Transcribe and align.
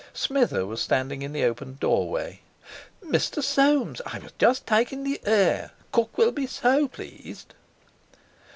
Smither 0.15 0.65
was 0.65 0.81
standing 0.81 1.21
in 1.21 1.31
the 1.31 1.43
open 1.43 1.77
doorway. 1.79 2.41
"Mr. 3.03 3.43
Soames! 3.43 4.01
I 4.03 4.17
was 4.17 4.31
just 4.39 4.65
taking 4.65 5.03
the 5.03 5.21
air. 5.27 5.73
Cook 5.91 6.17
will 6.17 6.31
be 6.31 6.47
so 6.47 6.87
pleased." 6.87 7.53